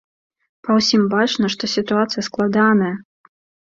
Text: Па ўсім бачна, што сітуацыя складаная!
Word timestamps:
Па 0.67 0.77
ўсім 0.79 1.03
бачна, 1.13 1.53
што 1.59 1.63
сітуацыя 1.77 2.29
складаная! 2.33 2.95